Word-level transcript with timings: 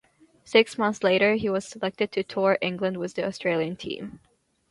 Six 0.45 0.79
months 0.79 1.03
later, 1.03 1.35
he 1.35 1.47
was 1.47 1.63
selected 1.63 2.11
to 2.13 2.23
tour 2.23 2.57
England 2.59 2.97
with 2.97 3.13
the 3.13 3.23
Australian 3.23 3.75
team. 3.75 4.19